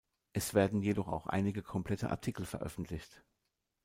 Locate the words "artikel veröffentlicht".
2.09-3.23